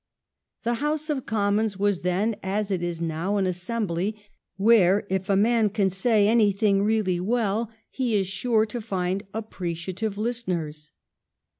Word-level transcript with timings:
The 0.63 0.73
House 0.81 1.11
of 1.11 1.27
Commons 1.27 1.77
was 1.77 2.01
then, 2.01 2.35
as 2.41 2.71
it 2.71 2.81
is 2.81 3.03
now, 3.03 3.37
an 3.37 3.45
assembly 3.45 4.15
where 4.57 5.05
if 5.11 5.29
a 5.29 5.35
man 5.35 5.69
can 5.69 5.91
say 5.91 6.27
anything 6.27 6.81
really 6.81 7.19
well 7.19 7.69
he 7.91 8.15
is 8.15 8.25
sure 8.27 8.65
to 8.65 8.81
find 8.81 9.27
appreciative 9.35 10.17
listeners. 10.17 10.89